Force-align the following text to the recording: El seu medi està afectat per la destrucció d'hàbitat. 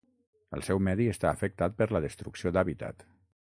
El 0.57 0.63
seu 0.69 0.79
medi 0.87 1.07
està 1.11 1.29
afectat 1.33 1.77
per 1.83 1.89
la 1.95 2.03
destrucció 2.07 2.55
d'hàbitat. 2.57 3.09